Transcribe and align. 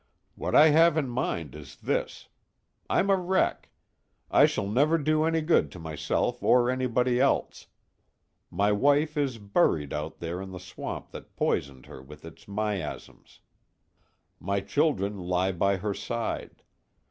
What 0.33 0.55
I 0.55 0.69
have 0.69 0.97
in 0.97 1.07
mind 1.07 1.53
is 1.53 1.75
this: 1.75 2.27
I'm 2.89 3.11
a 3.11 3.15
wreck. 3.15 3.69
I 4.31 4.47
shall 4.47 4.67
never 4.67 4.97
do 4.97 5.25
any 5.25 5.41
good 5.41 5.71
to 5.73 5.79
myself 5.79 6.41
or 6.41 6.71
anybody 6.71 7.19
else. 7.19 7.67
My 8.49 8.71
wife 8.71 9.15
is 9.15 9.37
buried 9.37 9.93
out 9.93 10.17
there 10.17 10.41
in 10.41 10.49
the 10.53 10.59
swamp 10.59 11.11
that 11.11 11.35
poisoned 11.35 11.85
her 11.85 12.01
with 12.01 12.25
its 12.25 12.47
miasms. 12.47 13.41
My 14.39 14.59
children 14.59 15.19
lie 15.19 15.51
by 15.51 15.77
her 15.77 15.93
side. 15.93 16.63